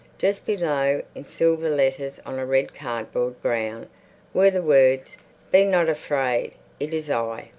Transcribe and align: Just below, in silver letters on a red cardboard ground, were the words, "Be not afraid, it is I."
Just 0.17 0.47
below, 0.47 1.03
in 1.13 1.25
silver 1.25 1.69
letters 1.69 2.19
on 2.25 2.39
a 2.39 2.45
red 2.47 2.73
cardboard 2.73 3.39
ground, 3.39 3.87
were 4.33 4.49
the 4.49 4.63
words, 4.63 5.17
"Be 5.51 5.63
not 5.63 5.89
afraid, 5.89 6.53
it 6.79 6.91
is 6.91 7.11
I." 7.11 7.49